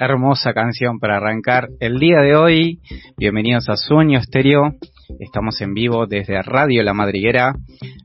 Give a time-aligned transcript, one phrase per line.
[0.00, 2.80] Hermosa canción para arrancar el día de hoy.
[3.18, 4.72] Bienvenidos a Sueño Estéreo.
[5.18, 7.52] Estamos en vivo desde Radio La Madriguera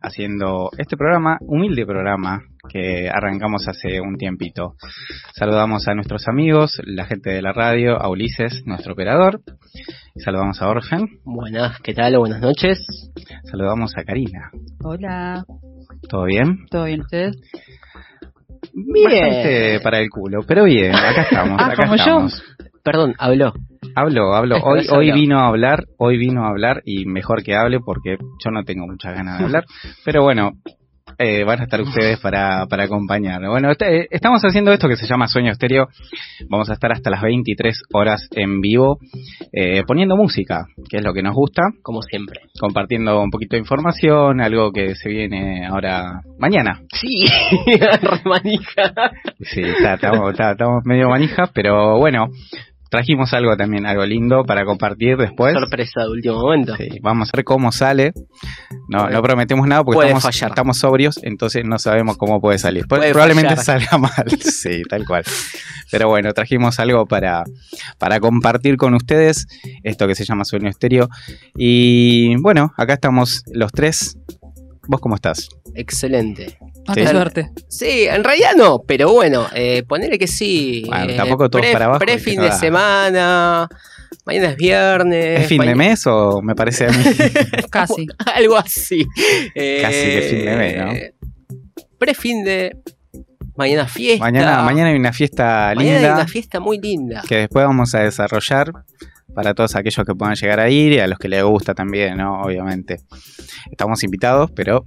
[0.01, 4.75] haciendo este programa, humilde programa que arrancamos hace un tiempito.
[5.35, 9.39] Saludamos a nuestros amigos, la gente de la radio, a Ulises, nuestro operador.
[10.17, 11.07] Saludamos a Orgen.
[11.23, 12.17] Buenas, ¿qué tal?
[12.17, 12.85] Buenas noches.
[13.49, 14.51] Saludamos a Karina.
[14.83, 15.45] Hola,
[16.09, 16.65] ¿Todo bien?
[16.69, 17.37] ¿todo bien ustedes?
[18.75, 21.61] Bastante para el culo, pero bien, acá estamos.
[21.61, 22.03] Ah, acá como yo.
[22.03, 22.43] estamos.
[22.83, 23.53] Perdón, habló.
[23.95, 24.35] Hablo.
[24.55, 27.79] Esto Hoy, es hoy vino a hablar, hoy vino a hablar y mejor que hable
[27.79, 29.63] porque yo no tengo muchas ganas de hablar.
[30.05, 30.51] Pero bueno,
[31.17, 33.47] eh, van a estar ustedes para, para acompañarme.
[33.49, 35.87] Bueno, este- estamos haciendo esto que se llama Sueño Estéreo.
[36.49, 38.99] Vamos a estar hasta las 23 horas en vivo
[39.51, 42.41] eh, poniendo música, que es lo que nos gusta, Como siempre.
[42.59, 46.81] compartiendo un poquito de información, algo que se viene ahora mañana.
[46.93, 47.25] Sí,
[48.01, 48.93] remanija.
[49.41, 50.33] Sí, estamos,
[50.85, 52.27] medio manijas, pero bueno,
[52.95, 55.53] trajimos algo también, algo lindo para compartir después.
[55.53, 56.77] Sorpresa de último momento.
[56.77, 58.13] Sí, vamos a ver cómo sale.
[58.87, 60.51] No, no prometemos nada porque estamos, fallar.
[60.51, 62.87] estamos sobrios, entonces no sabemos cómo puede salir.
[62.87, 63.81] Puede probablemente fallar.
[63.81, 65.23] salga mal, sí, tal cual.
[65.91, 67.43] Pero bueno, trajimos algo para,
[67.99, 69.45] para compartir con ustedes,
[69.83, 71.09] esto que se llama Sueño Estéreo.
[71.55, 74.17] Y bueno, acá estamos los tres.
[74.87, 75.49] ¿Vos cómo estás?
[75.73, 76.57] Excelente.
[76.87, 77.01] Ah, Sí.
[77.01, 77.49] qué suerte.
[77.67, 80.83] Sí, en realidad no, pero bueno, eh, ponele que sí.
[80.87, 83.67] Bueno, Eh, tampoco todos pre- para abajo, Pre fin de semana.
[84.25, 85.41] Mañana es viernes.
[85.41, 86.97] ¿Es fin de mes o me parece a mí?
[87.71, 88.07] Casi.
[88.35, 89.05] Algo así.
[89.53, 91.85] Eh, Casi que fin de mes, ¿no?
[91.97, 92.77] Pre fin de.
[93.57, 94.19] Mañana fiesta.
[94.25, 96.15] mañana, mañana hay una fiesta Mañana hay linda.
[96.15, 97.23] una fiesta muy linda.
[97.25, 98.73] que después vamos a desarrollar
[99.33, 102.17] para todos aquellos que puedan llegar a ir y a los que les gusta también,
[102.17, 102.41] ¿no?
[102.41, 102.99] Obviamente.
[103.71, 104.83] Estamos invitados, pero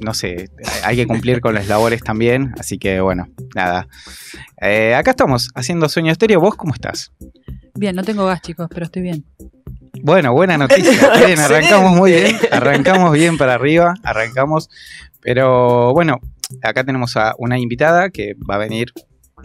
[0.00, 0.50] no sé,
[0.82, 3.88] hay que cumplir con las labores también, así que bueno, nada.
[4.60, 6.40] Eh, acá estamos haciendo Sueño Estéreo.
[6.40, 7.12] ¿Vos cómo estás?
[7.74, 9.24] Bien, no tengo gas, chicos, pero estoy bien.
[10.02, 11.12] Bueno, buena noticia.
[11.26, 14.68] Bien, arrancamos muy bien, arrancamos bien para arriba, arrancamos.
[15.20, 16.18] Pero bueno,
[16.62, 18.92] acá tenemos a una invitada que va a venir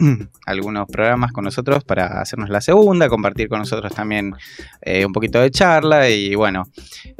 [0.00, 4.34] a algunos programas con nosotros para hacernos la segunda, compartir con nosotros también
[4.82, 6.64] eh, un poquito de charla y bueno,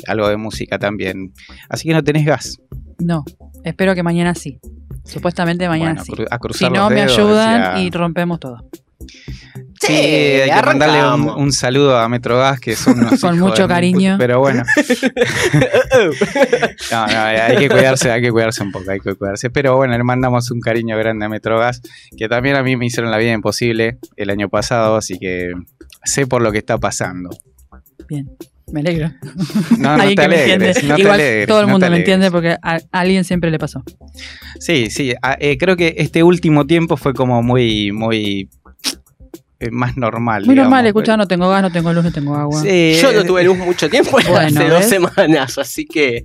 [0.06, 1.32] algo de música también.
[1.68, 2.58] Así que no tenés gas.
[3.00, 3.24] No,
[3.64, 4.60] espero que mañana sí.
[5.04, 6.58] Supuestamente mañana Bueno, sí.
[6.58, 8.58] Si no, me ayudan decía- y rompemos todo.
[9.80, 14.16] Sí, hay que mandarle un, saludo a Metrogas que son unos Con mucho cariño.
[14.18, 14.62] Pero bueno.
[16.90, 19.50] No, no, hay que cuidarse, hay que cuidarse un poco, hay que cuidarse.
[19.50, 21.82] Pero bueno, le mandamos un cariño grande a Metrogas,
[22.16, 25.52] que también a mí me hicieron la vida imposible el año pasado, así que
[26.04, 27.30] sé por lo que está pasando.
[28.08, 28.30] Bien,
[28.72, 29.10] me alegro.
[29.78, 32.30] No, no te alegres, no te Igual alegres, todo el no mundo te me entiende
[32.30, 33.82] porque a, alguien siempre le pasó.
[34.58, 38.48] Sí, sí, a- eh, creo que este último tiempo fue como muy, muy
[39.70, 40.46] más normal.
[40.46, 42.62] Muy normal, escuchar, no tengo gas, no tengo luz, no tengo agua.
[42.62, 46.24] Sí, Yo no eh, tuve luz mucho tiempo, Bueno, hace dos semanas, así que.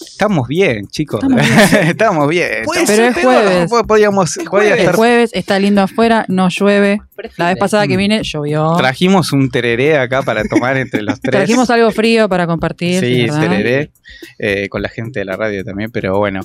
[0.00, 1.20] Estamos bien, chicos.
[1.24, 1.40] Estamos
[1.72, 1.88] bien.
[1.88, 2.48] Estamos bien.
[2.72, 3.70] Pero ser es jueves.
[3.70, 4.78] Po- Podíamos, Es jueves.
[4.78, 7.00] Estar- jueves está lindo afuera, no llueve.
[7.36, 7.98] La vez pasada que Mm.
[7.98, 8.74] vine llovió.
[8.76, 11.32] Trajimos un tereré acá para tomar entre los tres.
[11.32, 13.00] Trajimos algo frío para compartir.
[13.00, 13.40] Sí, ¿verdad?
[13.40, 13.90] tereré.
[14.38, 16.42] eh, con la gente de la radio también, pero bueno.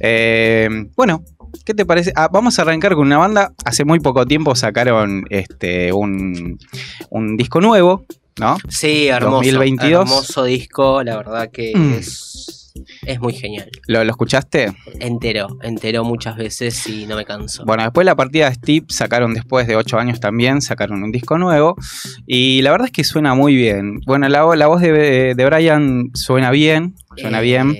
[0.00, 1.22] Eh, bueno,
[1.64, 2.12] ¿qué te parece?
[2.16, 3.52] Ah, vamos a arrancar con una banda.
[3.64, 6.58] Hace muy poco tiempo sacaron este un,
[7.10, 8.04] un disco nuevo,
[8.38, 8.56] ¿no?
[8.68, 9.36] Sí, hermoso.
[9.36, 10.00] 2022.
[10.08, 11.92] Hermoso disco, la verdad que Mm.
[11.94, 12.72] es,
[13.06, 13.70] es muy genial.
[13.86, 14.74] ¿Lo, lo escuchaste?
[15.00, 17.64] Entero, entero muchas veces y no me canso.
[17.64, 21.38] Bueno, después la partida de Steve sacaron después de 8 años también, sacaron un disco
[21.38, 21.76] nuevo
[22.26, 24.00] y la verdad es que suena muy bien.
[24.06, 27.76] Bueno, la, la voz de, de Brian suena bien, suena Eh, bien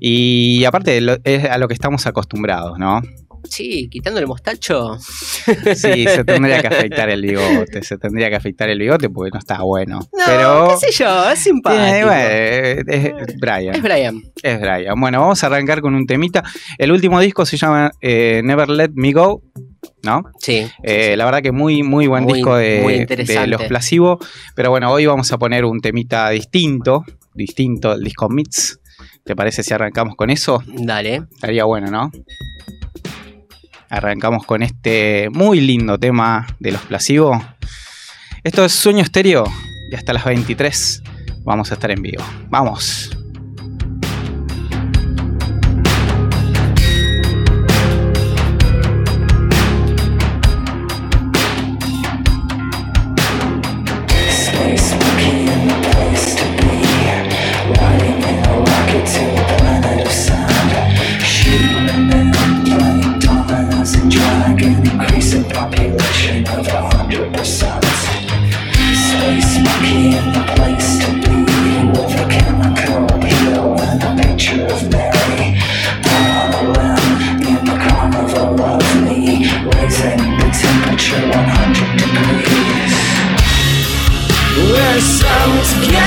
[0.00, 3.00] y aparte es a lo que estamos acostumbrados, ¿no?
[3.48, 4.98] Sí, quitando el mostacho.
[4.98, 9.38] Sí, se tendría que afeitar el bigote, se tendría que afeitar el bigote porque no
[9.38, 10.00] está bueno.
[10.00, 11.82] No, Pero qué sé yo, es simpático.
[12.06, 13.74] bueno, es, es Brian.
[13.74, 14.22] Es Brian.
[14.42, 14.98] Es Brian.
[15.00, 16.42] Bueno, vamos a arrancar con un temita.
[16.78, 19.42] El último disco se llama eh, Never Let Me Go,
[20.02, 20.22] ¿no?
[20.38, 20.66] Sí.
[20.82, 23.06] Eh, La verdad que muy, muy buen Muy- disco de.
[23.46, 23.62] Los.
[24.54, 28.80] Pero bueno, hoy vamos a poner un temita distinto, distinto el disco Mix.
[29.24, 30.62] ¿Te parece si arrancamos con eso?
[30.66, 31.22] Dale.
[31.34, 32.10] Estaría bueno, ¿no?
[33.94, 37.40] Arrancamos con este muy lindo tema de Los Plasivo.
[38.42, 39.44] Esto es Sueño Estéreo
[39.88, 41.00] y hasta las 23
[41.44, 42.24] vamos a estar en vivo.
[42.48, 43.23] Vamos.
[84.94, 86.03] there's some.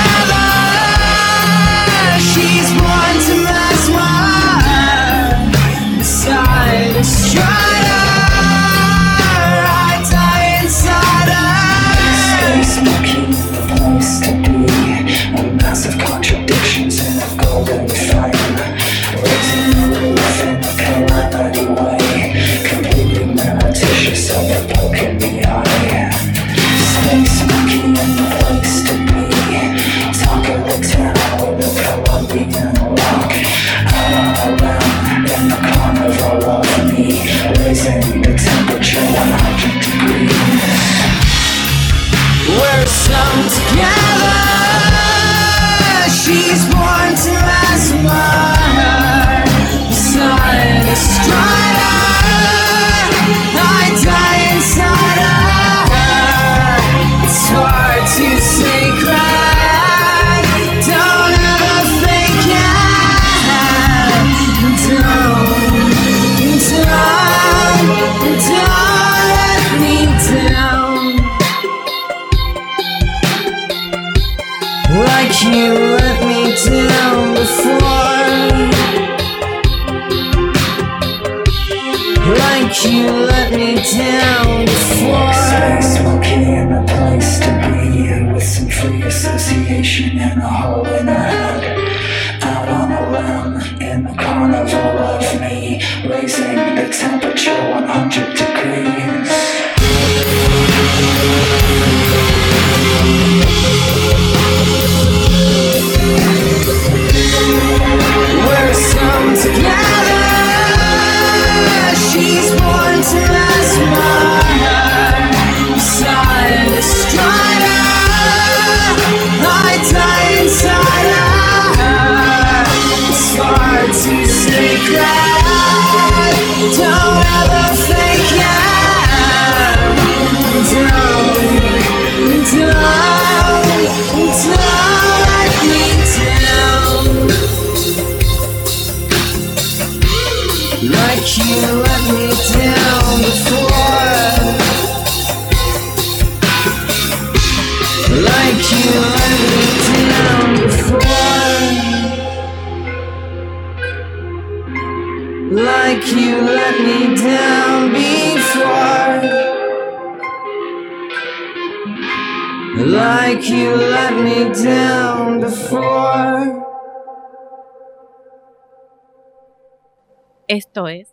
[170.78, 171.08] Esto es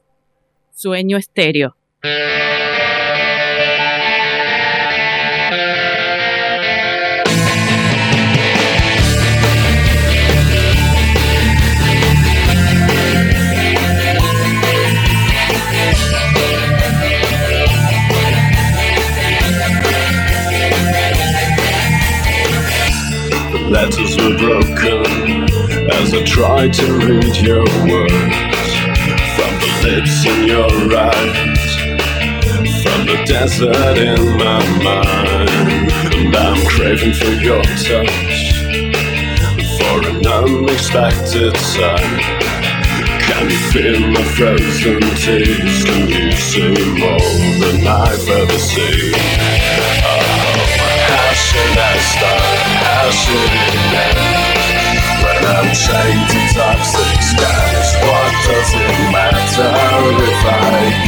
[0.75, 1.75] Sueño Estéreo.
[23.71, 25.49] Letters were broken
[25.91, 28.54] as I tried to read your words
[29.85, 31.73] lips in your eyes,
[32.83, 35.93] from the desert in my mind.
[36.15, 38.55] And I'm craving for your touch,
[39.77, 42.19] for an unexpected sign.
[43.27, 45.85] Can you feel my frozen tears?
[45.85, 49.13] Can you see more than I've ever seen?
[50.01, 50.25] Oh,
[51.13, 52.59] how should I start?
[52.89, 53.75] How should it
[54.05, 54.45] end?
[55.23, 57.21] When I'm chained to toxic
[58.05, 59.71] what does it matter
[60.25, 60.59] if I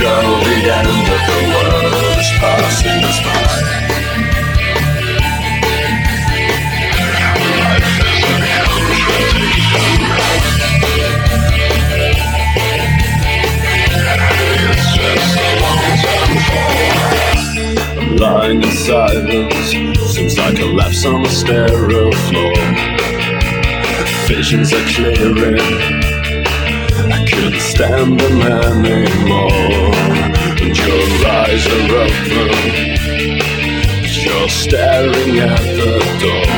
[0.00, 0.14] go?
[0.44, 3.86] The end of the world is passing us by.
[18.18, 19.54] Lying in silence,
[20.14, 22.54] seems like a lapse on the sterile floor.
[24.26, 25.95] Visions are clearing,
[27.36, 29.52] Couldn't stand them anymore.
[30.56, 32.48] And your eyes are open,
[34.08, 36.48] you're staring at the door.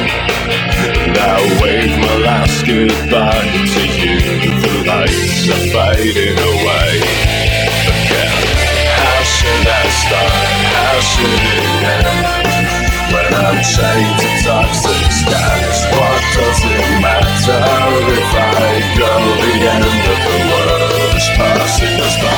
[1.03, 4.19] And I wave my last goodbye to you.
[4.63, 7.03] The lights are fading away
[7.91, 8.47] again.
[9.03, 10.47] How should I start?
[10.79, 12.39] How should it end?
[13.13, 17.18] When I'm chained to toxic skies, what does it matter
[17.49, 19.09] if I go?
[19.59, 22.29] End of the world is passing us by.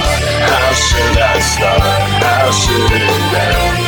[0.46, 1.82] How should I start?
[2.22, 3.78] How should it end?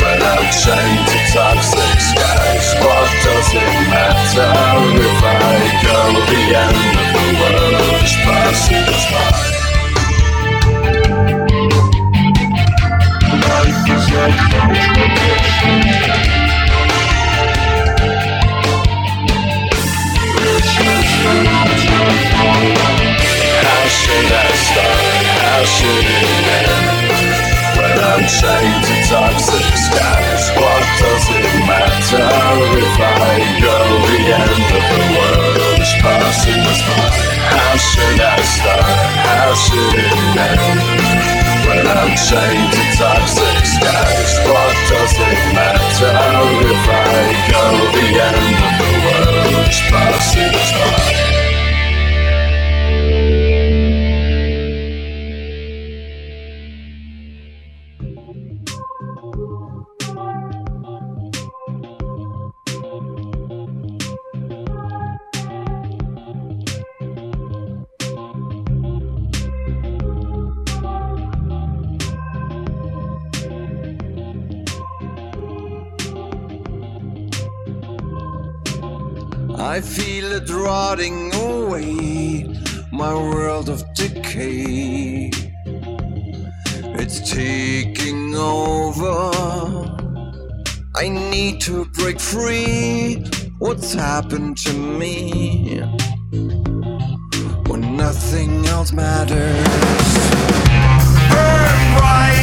[0.00, 4.52] When I'm chained to toxic skies, what does it matter
[4.96, 5.98] if I go?
[6.28, 9.58] The end of the world is passing us by.
[13.48, 14.40] Life is like
[16.08, 16.37] How
[28.38, 32.22] Chained to toxic skies, what does it matter
[32.78, 33.76] if I go?
[34.06, 37.18] The end of the world is passing us by.
[37.50, 38.84] How should I start?
[39.26, 41.18] How should it end?
[41.66, 46.14] When I'm chained to toxic skies, what does it matter
[46.62, 47.97] if I go?
[80.68, 82.46] Rotting away,
[82.92, 85.30] my world of decay.
[87.00, 89.16] It's taking over.
[90.94, 93.24] I need to break free.
[93.58, 95.80] What's happened to me?
[97.68, 100.10] When nothing else matters.
[101.32, 102.37] Burn bright,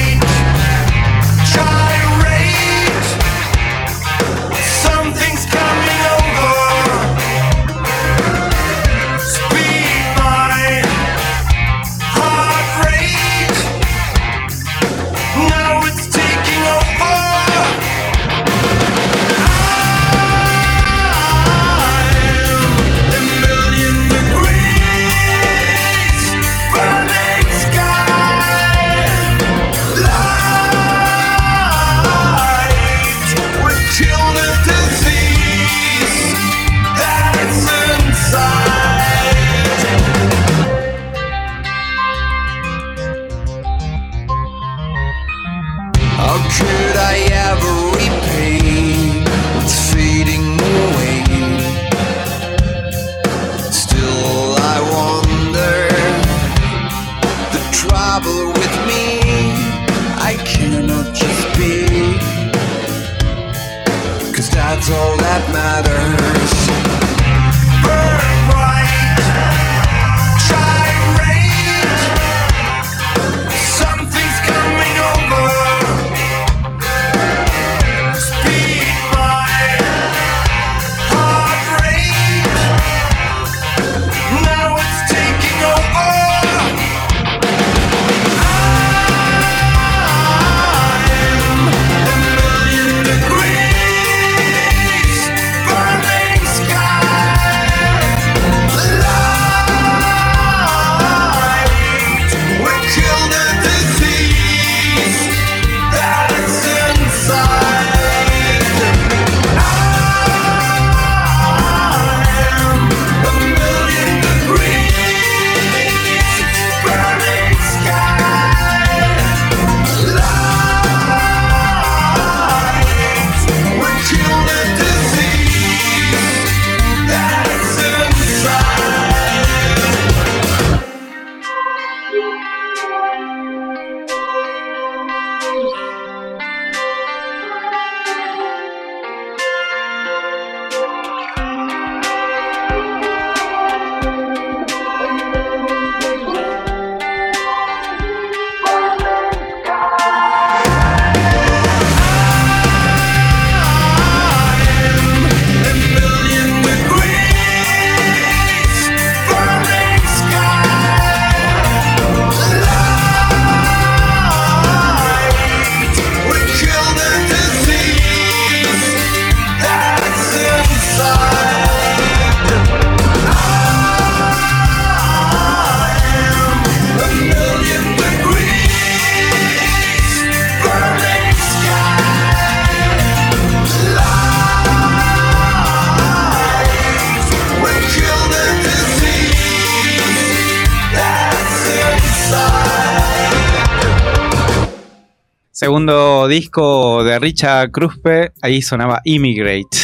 [196.27, 199.77] Disco de Richard Kruspe, ahí sonaba Immigrate.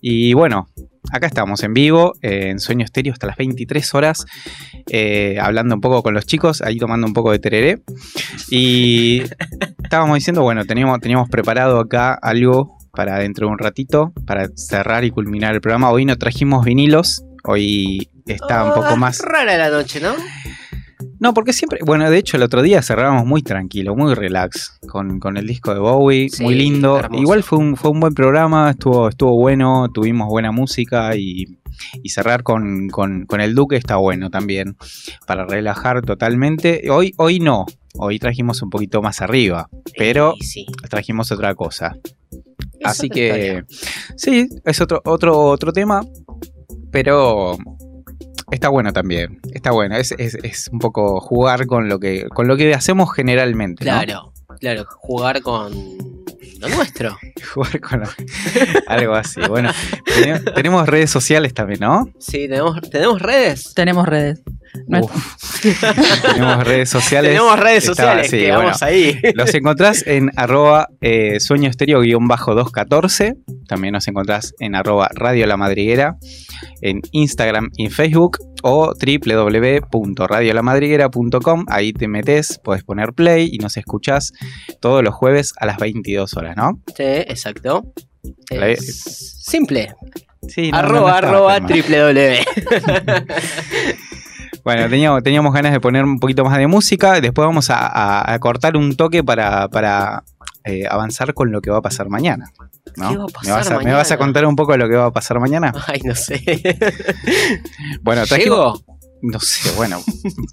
[0.00, 0.68] Y bueno,
[1.10, 4.26] acá estamos en vivo, eh, en Sueño Estéreo hasta las 23 horas,
[4.90, 7.82] eh, hablando un poco con los chicos, ahí tomando un poco de tereré.
[8.50, 9.22] Y
[9.82, 15.04] estábamos diciendo, bueno, teníamos, teníamos preparado acá algo para dentro de un ratito, para cerrar
[15.04, 15.90] y culminar el programa.
[15.90, 19.20] Hoy no trajimos vinilos, hoy está un poco Ah, más...
[19.20, 20.14] Rara la noche, ¿no?
[21.18, 25.18] No, porque siempre, bueno, de hecho el otro día cerramos muy tranquilo, muy relax, con,
[25.18, 26.98] con el disco de Bowie, Sí, muy lindo.
[26.98, 27.22] hermoso.
[27.22, 31.58] Igual fue un, fue un buen programa, estuvo, estuvo bueno, tuvimos buena música y,
[32.02, 34.76] y cerrar con, con- con el Duque está bueno también,
[35.26, 36.90] para relajar totalmente.
[36.90, 37.64] Hoy, hoy no,
[37.98, 40.66] hoy trajimos un poquito más arriba, pero sí.
[40.90, 41.96] trajimos otra cosa.
[42.78, 43.64] Es Así otra que historia.
[44.16, 46.02] sí, es otro, otro, otro tema,
[46.90, 47.56] pero
[48.50, 49.40] está bueno también.
[49.52, 49.96] Está bueno.
[49.96, 53.84] Es, es- es un poco jugar con lo que, con lo que hacemos generalmente.
[53.84, 53.90] ¿no?
[53.92, 55.72] Claro, claro, jugar con
[56.60, 57.16] lo nuestro.
[57.54, 58.08] Jugar con lo-
[58.86, 59.40] algo así.
[59.48, 59.70] Bueno,
[60.04, 62.08] tenemos, tenemos redes sociales también, ¿no?
[62.18, 63.74] Sí, tenemos, tenemos redes.
[63.74, 64.42] Tenemos redes.
[66.34, 67.30] Tenemos redes sociales.
[67.32, 68.64] Tenemos redes Está- sociales, sí, que bueno.
[68.64, 69.18] vamos ahí.
[69.34, 73.34] Los encontrás en arroba eh, sueño estéreo guion bajo 214.
[73.68, 76.16] También nos encontrás en arroba radio la madriguera,
[76.82, 81.64] en Instagram y en Facebook o www.radiolamadriguera.com.
[81.68, 84.32] Ahí te metes, puedes poner play y nos escuchás
[84.80, 86.80] todos los jueves a las 22 horas, ¿no?
[86.96, 87.84] Sí, exacto.
[88.50, 89.94] Es simple.
[90.48, 91.72] Sí, no, arroba, no arroba, tan mal.
[91.72, 92.38] triple W.
[94.66, 97.20] Bueno, teníamos, teníamos ganas de poner un poquito más de música.
[97.20, 100.24] Después vamos a, a- a cortar un toque para, para,
[100.64, 102.50] eh, avanzar con lo que va a pasar mañana.
[102.96, 103.10] ¿no?
[103.10, 104.88] ¿Qué va a ¿Me, pasar vas a, me vas a contar un poco de lo
[104.88, 105.72] que va a pasar mañana?
[105.86, 106.42] Ay, no sé.
[108.02, 108.82] Bueno, trajimos-.
[109.22, 110.00] No sé, bueno,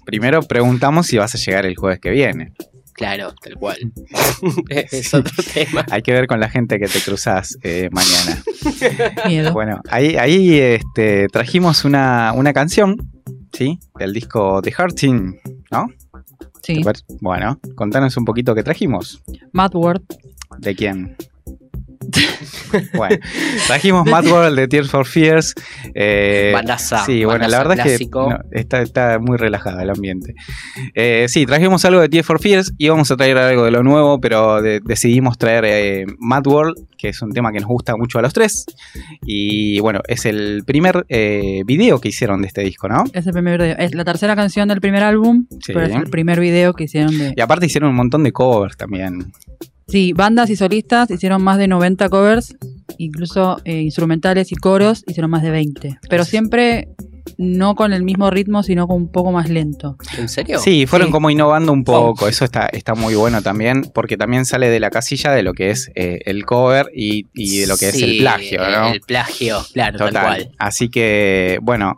[0.06, 2.52] primero preguntamos si vas a llegar el jueves que viene.
[2.94, 3.76] Claro, tal cual.
[4.68, 5.84] es otro tema.
[5.90, 8.42] Hay que ver con la gente que te cruzas eh, mañana.
[9.26, 9.52] miedo.
[9.52, 12.96] Bueno, ahí, ahí este, trajimos una, una canción,
[13.52, 13.78] ¿sí?
[13.98, 15.88] Del disco The Hurting, ¿no?
[16.62, 16.82] Sí.
[17.20, 19.22] Bueno, contanos un poquito qué trajimos.
[19.52, 20.04] Mad World.
[20.58, 21.16] ¿De quién?
[22.94, 23.16] bueno,
[23.66, 25.54] trajimos Mad World de Tears for Fears.
[25.94, 28.28] eh, Bandaza, Sí, bueno, la verdad clásico.
[28.30, 30.34] es que no, está, está muy relajada el ambiente.
[30.94, 34.20] Eh, sí, trajimos algo de Tears for Fears, íbamos a traer algo de lo nuevo,
[34.20, 38.18] pero de- decidimos traer eh, Mad World, que es un tema que nos gusta mucho
[38.18, 38.64] a los tres.
[39.24, 43.04] Y bueno, es el primer eh, video que hicieron de este disco, ¿no?
[43.12, 43.76] Es el primer video.
[43.78, 45.72] Es la tercera canción del primer álbum, Sí.
[45.72, 47.34] pero es el primer video que hicieron de.
[47.36, 49.32] Y aparte hicieron un montón de covers también.
[49.86, 52.56] Sí, bandas y solistas hicieron más de 90 covers,
[52.98, 55.98] incluso eh, instrumentales y coros hicieron más de 20.
[56.08, 56.88] Pero siempre
[57.38, 59.96] no con el mismo ritmo, sino con un poco más lento.
[60.18, 60.58] ¿En serio?
[60.58, 61.12] Sí, fueron Sí.
[61.12, 62.28] como innovando un poco.
[62.28, 65.70] Eso está, está muy bueno también, porque también sale de la casilla de lo que
[65.70, 68.88] es eh, el cover y, y de lo que es el plagio, ¿no?
[68.88, 70.24] El plagio, claro, tal Total.
[70.24, 70.50] cual.
[70.58, 71.94] Así que, bueno,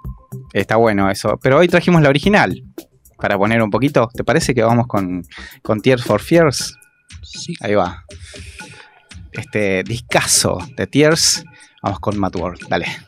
[0.53, 1.38] está bueno eso.
[1.42, 2.62] Pero hoy trajimos la original.
[3.18, 5.22] Para poner un poquito, ¿te parece que vamos con,
[5.62, 6.77] con Tears for Fears?
[7.60, 8.04] Ahí va.
[9.32, 11.44] Este discazo de Tears.
[11.82, 12.58] Vamos con Matt Ward.
[12.68, 13.06] Dale.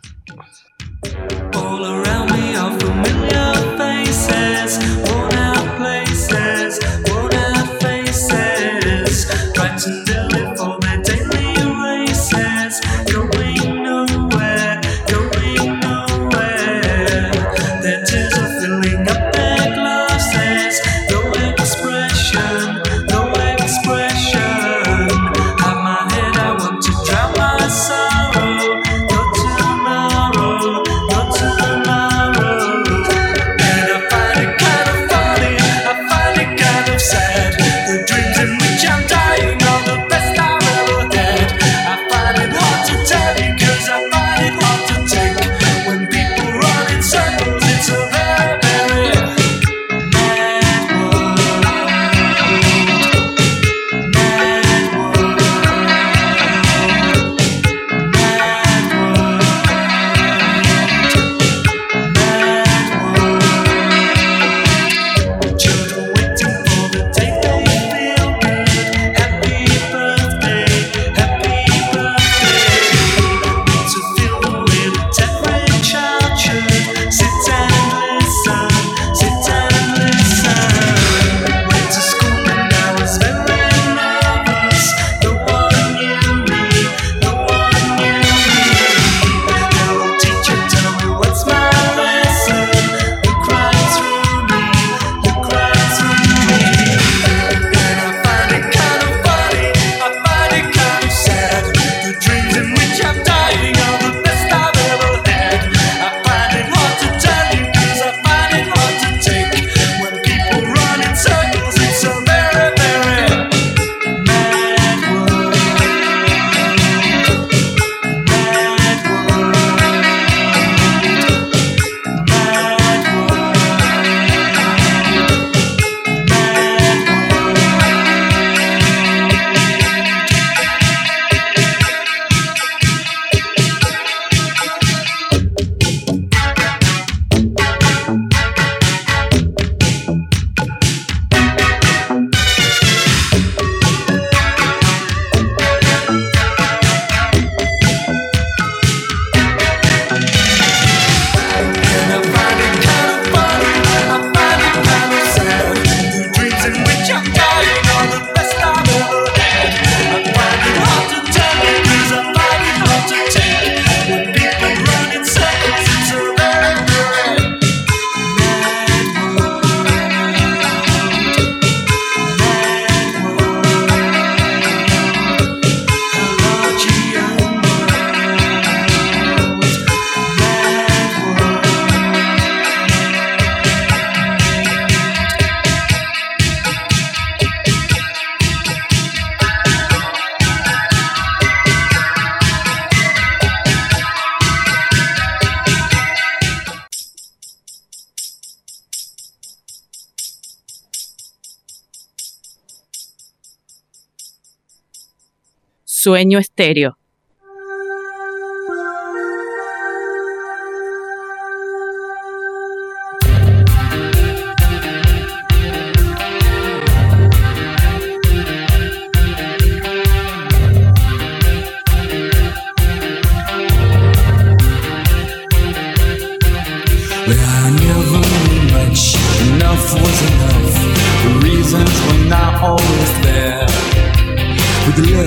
[206.08, 206.96] Sueño Estéreo.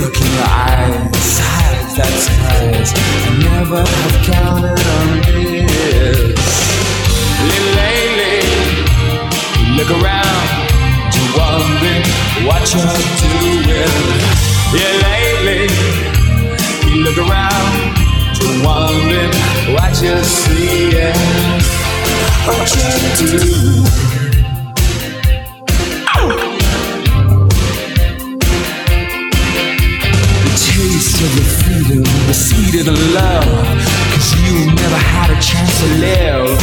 [0.02, 0.71] looking your eyes
[3.72, 6.42] never have counted on this.
[7.80, 8.44] Lately,
[9.78, 10.48] look around,
[11.16, 12.04] you wondering
[12.48, 14.12] what you're doing.
[14.76, 15.64] Yeah, lately,
[17.02, 17.96] look around,
[18.42, 19.32] you wondering
[19.74, 21.16] what you're seeing.
[22.46, 24.11] What you do?
[32.32, 33.44] The seed of the love.
[34.16, 36.62] Cause you never had a chance to live.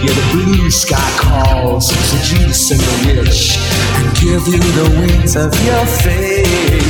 [0.00, 3.58] Yeah, the blue sky calls, seduce and the rich,
[3.98, 6.88] and give you the wings of your fate.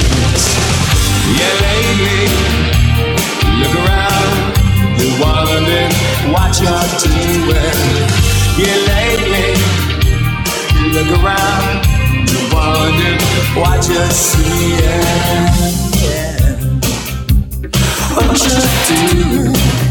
[1.39, 2.23] Yeah, lately,
[3.59, 4.39] look around,
[4.99, 5.93] you're wondering
[6.31, 7.83] what you're doing.
[8.63, 9.51] Yeah, lately,
[10.79, 11.83] you look around,
[12.31, 13.19] you're wondering
[13.59, 14.79] what you're seeing.
[15.99, 16.38] Yeah.
[18.29, 19.88] What you do?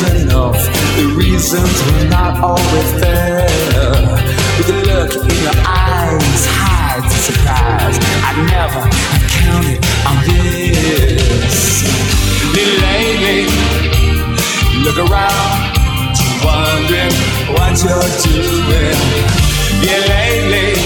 [0.00, 0.62] Was enough.
[0.96, 3.48] The reasons were not always there.
[4.56, 7.98] With the look in your eyes, hides the surprise.
[8.22, 11.82] I never have counted on this.
[12.54, 13.50] Little lady,
[14.86, 15.74] look around,
[16.46, 17.14] wondering
[17.50, 19.02] what you're doing.
[19.82, 20.78] Yeah, lately,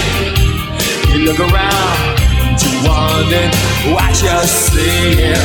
[1.13, 3.53] you look around, wondering
[3.93, 5.37] what you're seeing.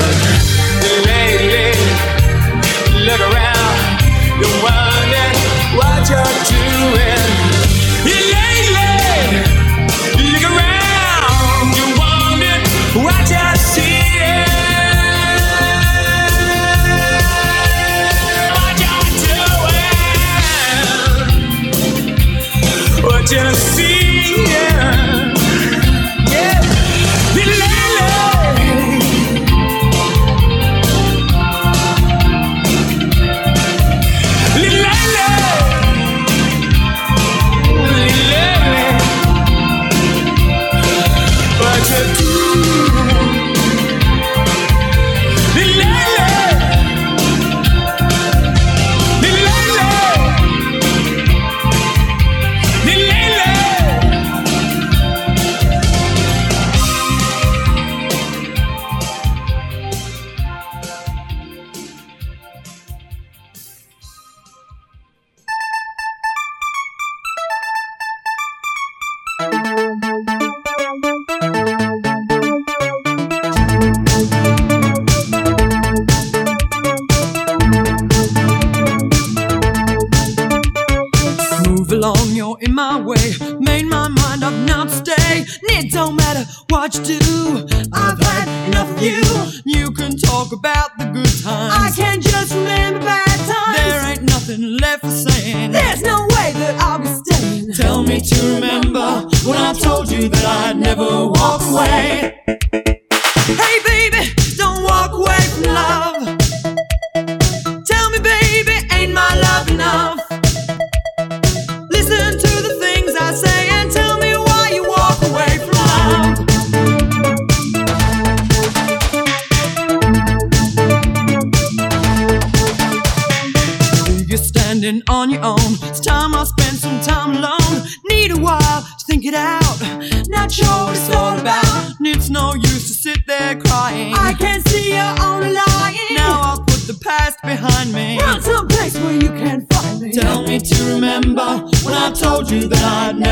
[1.05, 2.18] Lately,
[3.05, 4.01] look around,
[4.41, 5.39] you're wondering
[5.77, 6.88] what you're doing.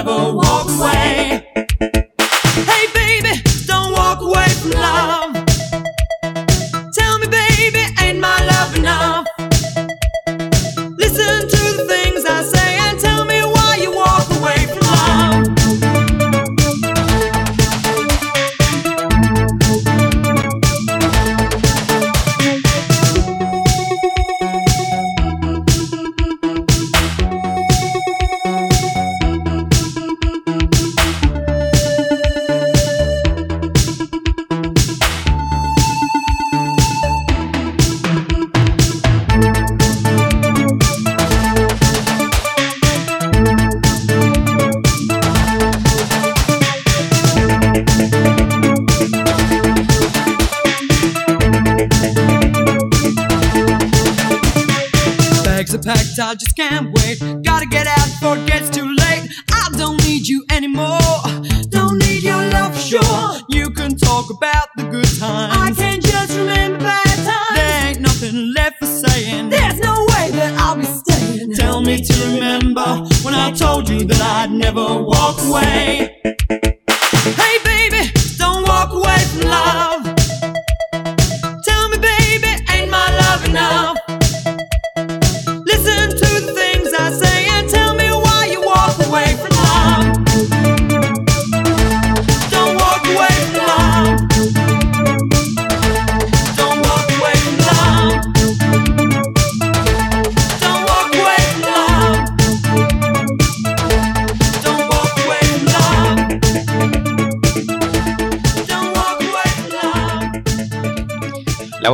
[0.07, 1.46] Never walk away.
[74.09, 76.21] That I'd never walk away.
[76.23, 77.66] Hey,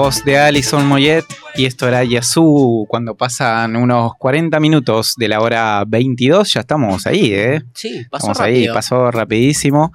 [0.02, 5.40] voz de Alison Moyet y esto era Yasu cuando pasan unos 40 minutos de la
[5.40, 7.62] hora 22, ya estamos ahí, ¿eh?
[7.74, 8.74] Sí, pasó Estamos ahí, rápido.
[8.74, 9.92] pasó rapidísimo.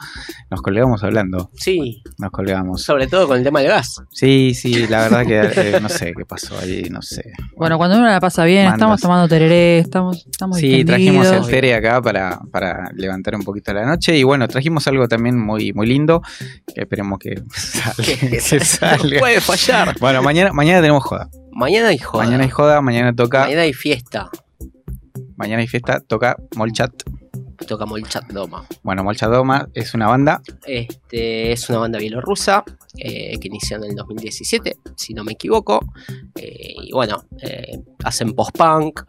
[0.50, 2.84] Nos colgamos hablando, Sí, nos colgamos.
[2.84, 3.96] sobre todo con el tema del gas.
[4.12, 5.40] Sí, sí, la verdad que
[5.76, 7.24] eh, no sé qué pasó ahí, no sé.
[7.58, 8.78] Bueno, cuando uno la pasa bien, Mandas.
[8.78, 11.48] estamos tomando tereré, estamos, estamos Sí, trajimos el distendidos.
[11.50, 15.74] tere acá para, para levantar un poquito la noche y bueno, trajimos algo también muy,
[15.74, 16.22] muy lindo
[16.74, 18.04] que esperemos que salga.
[18.04, 19.04] Que- que salga.
[19.16, 19.96] No puede fallar.
[20.00, 21.30] Bueno, mañana, mañana tenemos joda.
[21.60, 22.24] Mañana hay joda.
[22.24, 24.30] Mañana hay joda, mañana toca, Mañana hay fiesta.
[25.38, 26.92] mañana hay fiesta, toca Molchat.
[27.66, 28.66] Toca Molchat Doma.
[28.84, 32.64] Bueno, Molchat Doma es una banda, Este, es una banda bielorrusa
[32.98, 35.80] eh, que inició en el 2017, si no me equivoco.
[36.36, 39.02] Eh, y bueno, eh, hacen post-punk.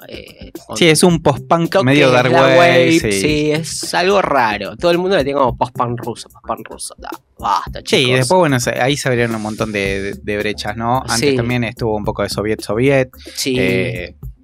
[0.76, 3.12] sí, es un post-punk medio dark wave, sí.
[3.12, 3.50] sí.
[3.50, 4.76] es algo raro.
[4.76, 6.94] Todo el mundo le tiene como post-punk ruso, post-punk ruso.
[6.98, 8.16] Da, basta, Sí, chicos.
[8.18, 11.00] después, bueno, ahí se abrieron un montón de, de- de brechas, ¿no?
[11.02, 11.36] Antes Sí.
[11.36, 13.10] también estuvo un poco de Soviet-Soviet.
[13.34, 13.56] Sí,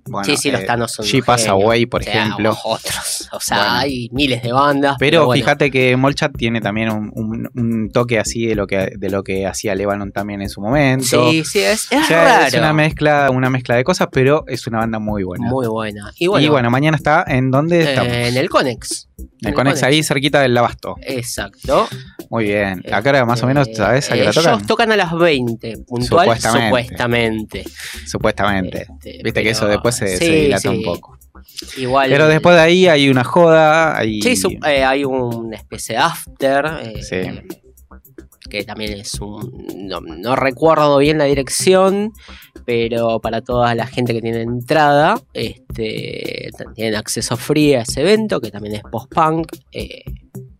[0.06, 1.04] bueno, sí, sí, los eh, Thanos son.
[1.06, 1.46] She Pass.
[1.48, 2.56] Away, por O sea, ejemplo.
[2.64, 3.28] Otros.
[3.32, 3.72] O sea, Bueno.
[3.78, 4.96] hay miles de bandas.
[4.98, 8.92] Pero bueno, fíjate que Molchat tiene también un, un- un toque así de lo que
[8.96, 11.30] de lo que hacía Lebanon también en su momento.
[11.30, 12.44] Sí, sí, es, es O sea, raro.
[12.46, 15.46] es una mezcla, una mezcla de cosas, pero es una banda muy buena.
[15.48, 16.12] Muy buena.
[16.18, 18.12] Y y bueno, mañana está en donde eh, estamos.
[18.12, 19.08] en el Conex.
[19.18, 20.96] en el Conex, ahí cerquita del Abasto.
[21.02, 21.88] Exacto.
[22.30, 22.82] Muy bien.
[22.92, 24.10] Acá era más o menos, Eh, ¿sabes?
[24.10, 24.66] ¿A qué hora ellos tocan?
[24.66, 26.66] tocan a las 20, puntual, Supuestamente.
[26.68, 27.64] supuestamente.
[28.06, 28.82] Supuestamente.
[28.82, 30.68] Este, Viste que eso después se, se sí, dilata sí.
[30.68, 31.18] un poco.
[31.76, 32.10] Igual.
[32.10, 34.20] Pero después de ahí hay una joda, hay...
[34.22, 36.66] Sí, su- eh, hay una especie de after.
[36.82, 37.56] eh, Sí.
[38.50, 39.66] Que también es un.
[39.88, 42.12] No, no recuerdo bien la dirección,
[42.66, 48.40] pero para toda la gente que tiene entrada, este, tienen acceso free a ese evento,
[48.40, 49.48] que también es post-punk.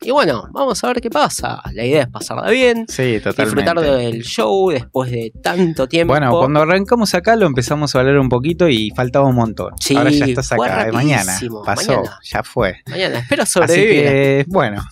[0.05, 1.61] Y bueno, vamos a ver qué pasa.
[1.73, 3.43] La idea es pasarla bien, Sí, totalmente.
[3.63, 6.13] disfrutar del show después de tanto tiempo.
[6.13, 9.73] Bueno, cuando arrancamos acá lo empezamos a hablar un poquito y faltaba un montón.
[9.81, 11.39] Sí, Ahora ya estás fue acá, de mañana.
[11.65, 12.19] Pasó, mañana.
[12.23, 12.77] ya fue.
[12.89, 14.03] Mañana espero Así sobrevivir.
[14.03, 14.85] que, bueno,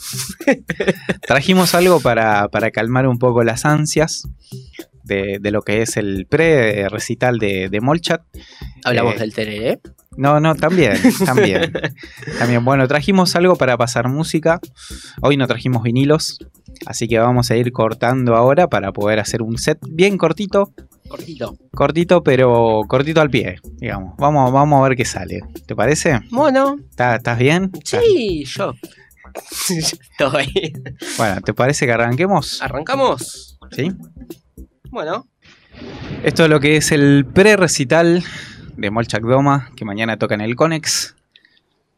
[1.26, 4.28] trajimos algo para, para calmar un poco las ansias
[5.04, 8.22] de, de lo que es el pre-recital de, de Molchat.
[8.84, 9.80] Hablamos eh, del tereré.
[10.16, 11.72] No, no, también, también.
[12.38, 14.60] también, bueno, trajimos algo para pasar música.
[15.22, 16.38] Hoy no trajimos vinilos,
[16.86, 20.72] así que vamos a ir cortando ahora para poder hacer un set bien cortito,
[21.08, 21.56] Cortito.
[21.72, 24.14] cortito, pero cortito al pie, digamos.
[24.18, 25.40] Vamos, vamos a ver qué sale.
[25.66, 26.20] ¿Te parece?
[26.30, 27.70] Bueno, ¿Estás, bien?
[27.84, 28.72] sí, yo.
[29.70, 30.72] Estoy.
[31.16, 32.60] Bueno, ¿te parece que arranquemos?
[32.62, 33.58] ¿Arrancamos?
[33.70, 33.90] ¿Sí?
[34.90, 35.26] Bueno,
[36.22, 38.22] Esto es lo que es el pre-recital
[38.76, 41.14] de Molchak Doma, que mañana toca en el Conex.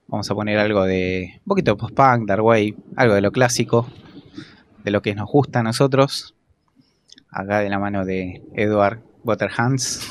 [0.09, 1.35] Vamos a poner algo de.
[1.39, 3.89] un poquito de post-punk, dark wave, algo de lo clásico,
[4.85, 6.35] de lo que nos gusta a nosotros.
[7.31, 10.07] Acá de la mano de Edward Waterhands.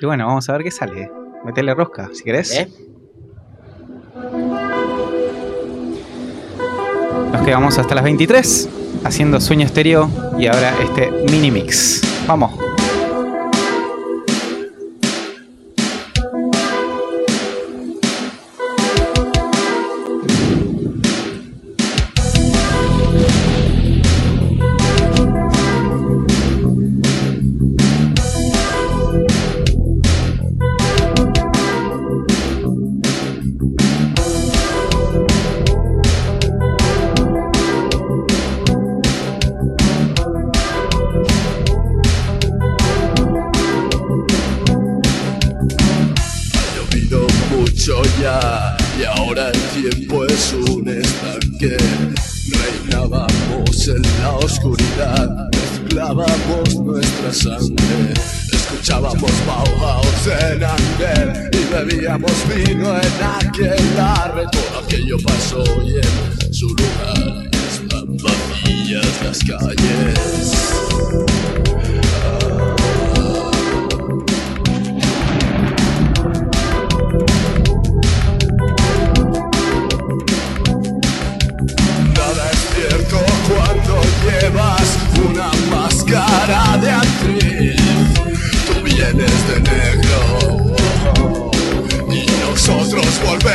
[0.00, 1.10] y bueno, vamos a ver qué sale.
[1.44, 2.52] Metele rosca, si querés.
[2.52, 2.68] ¿eh?
[7.32, 8.68] Nos quedamos hasta las 23
[9.04, 12.02] haciendo sueño estéreo y ahora este mini mix.
[12.26, 12.65] Vamos.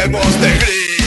[0.01, 1.00] Volvemos de gris.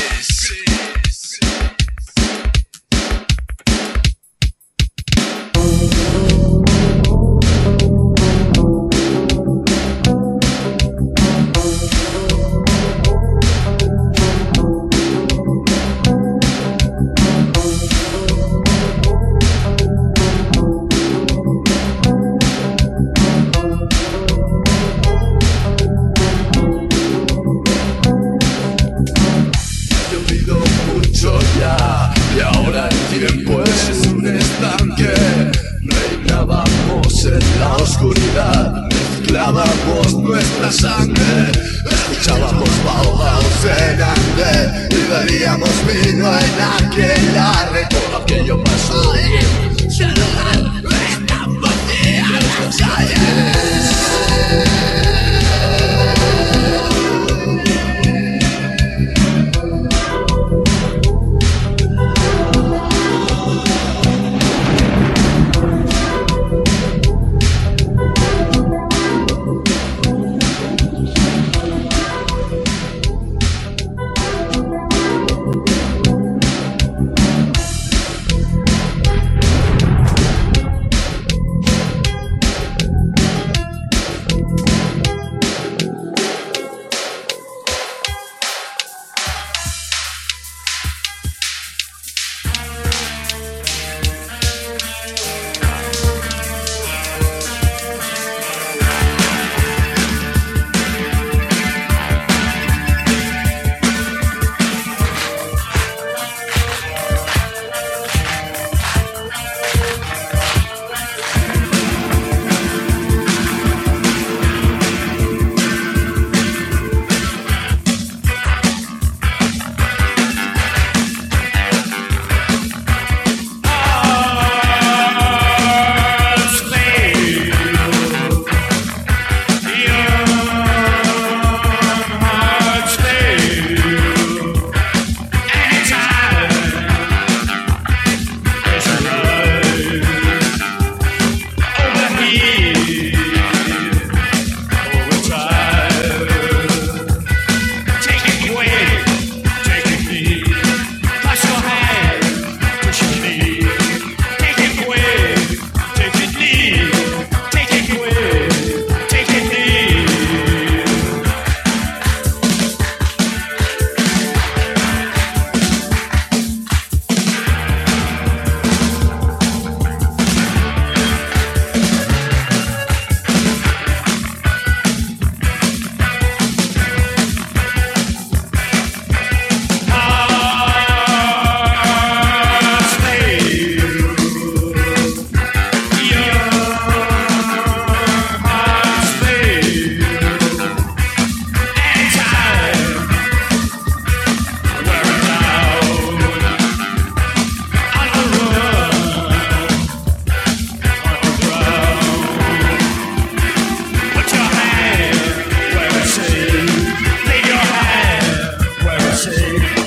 [209.44, 209.83] Hey.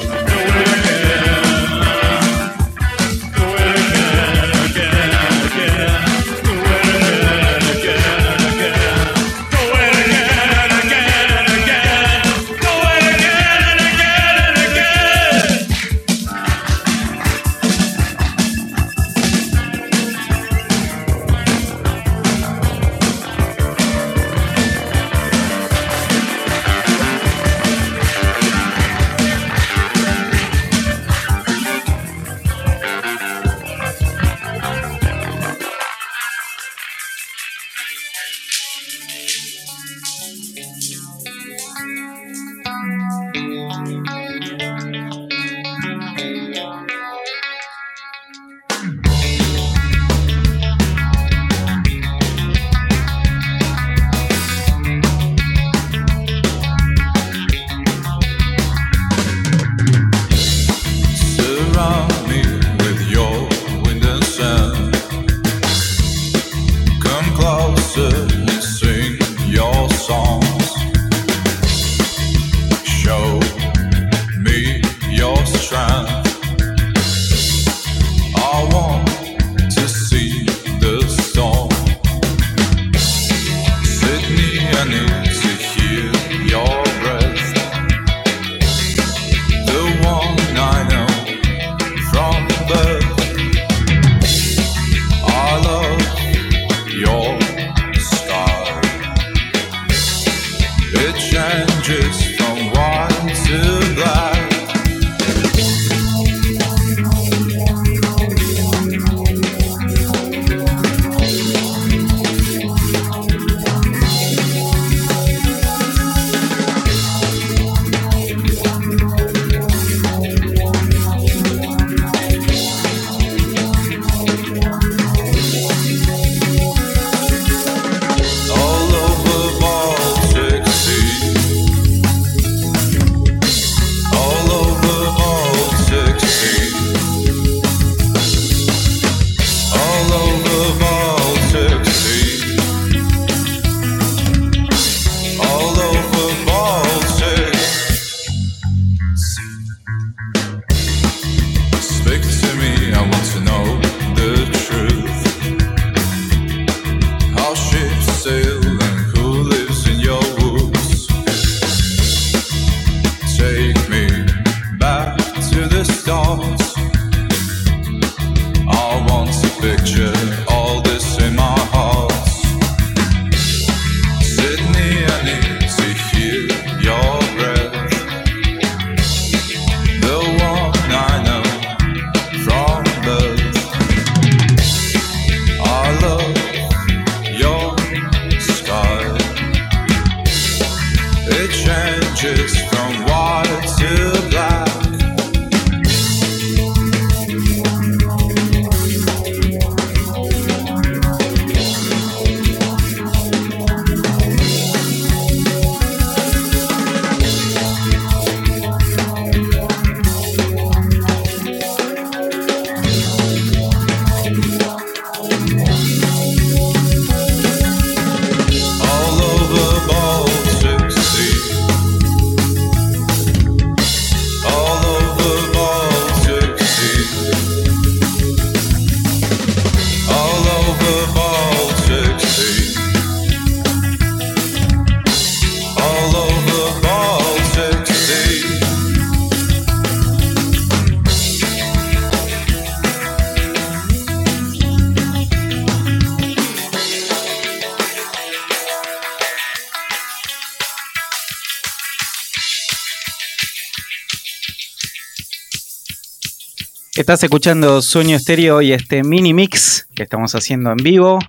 [257.08, 261.20] Estás escuchando Sueño Estéreo y este mini mix que estamos haciendo en vivo.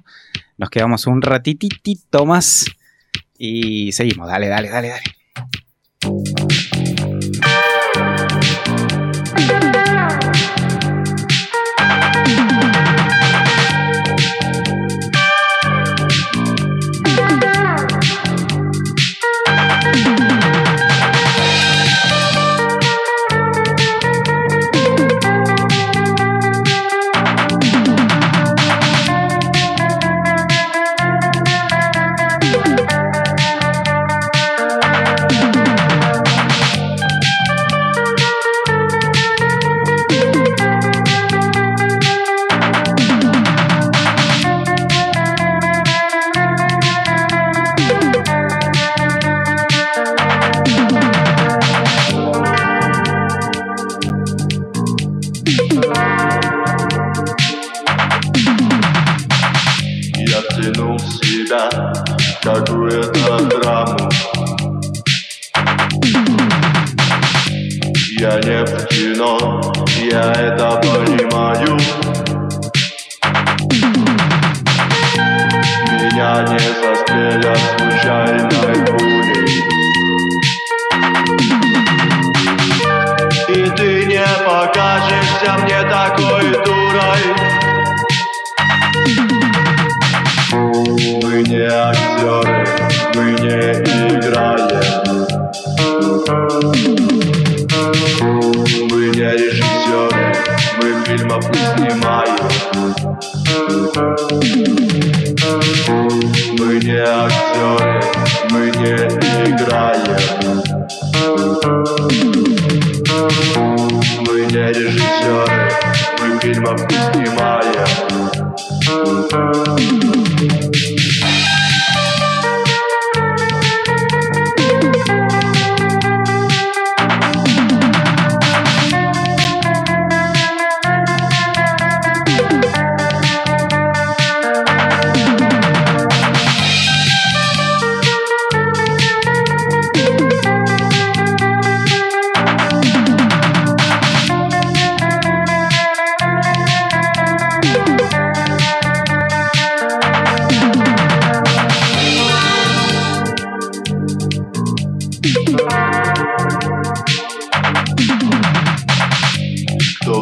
[0.57, 2.67] Nos quedamos un ratitito más
[3.39, 4.27] y seguimos.
[4.27, 5.18] Dale, dale, dale, dale.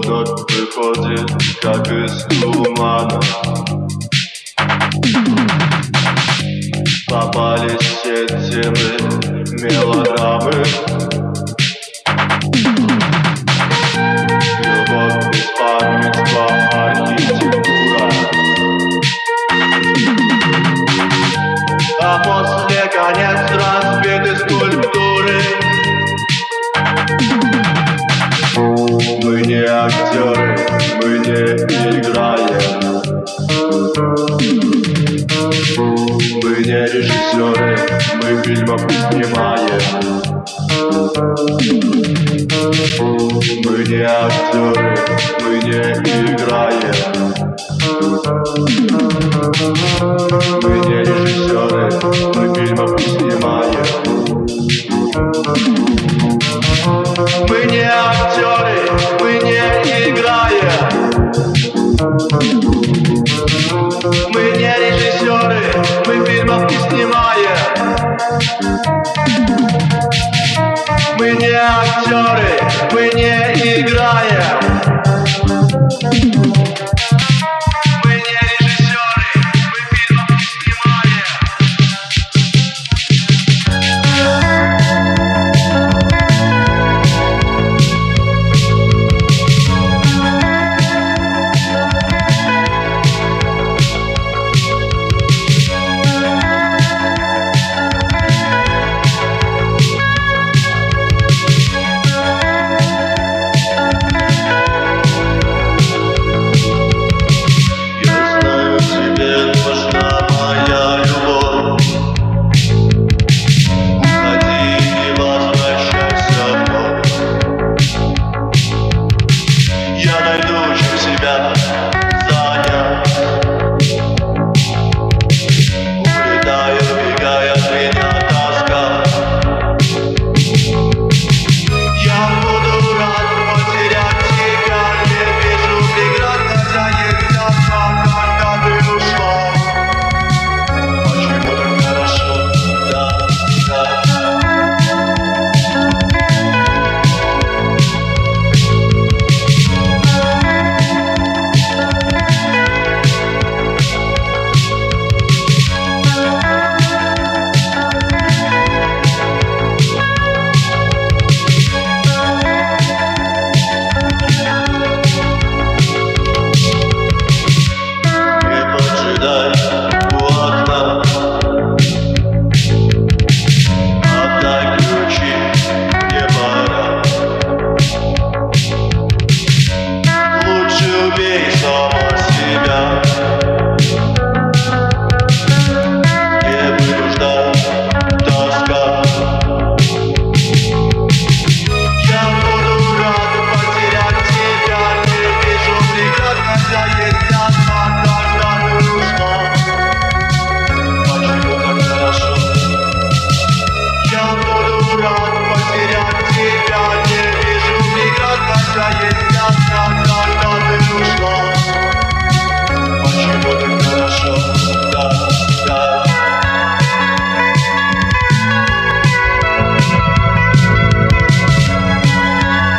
[0.06, 1.30] вновь приходит,
[1.60, 3.20] как из тумана.
[7.08, 11.05] Попались все темы мелодрамы.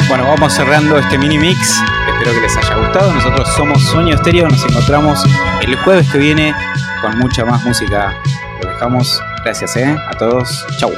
[0.08, 1.82] Bueno, vamos cerrando este mini mix.
[2.08, 3.14] Espero que les haya gustado.
[3.14, 4.48] Nosotros somos Sueño Estéreo.
[4.48, 5.24] Nos encontramos
[5.62, 6.56] el jueves que viene
[7.02, 8.16] con mucha más música.
[8.62, 9.22] Lo dejamos.
[9.44, 10.66] Gracias eh, a todos.
[10.78, 10.92] Chau.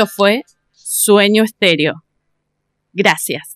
[0.00, 2.02] Esto fue Sueño Estéreo.
[2.94, 3.49] Gracias.